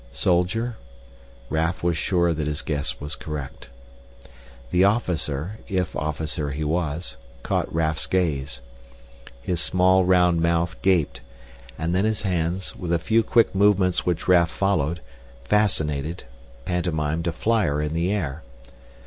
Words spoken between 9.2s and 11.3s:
His small round mouth gaped,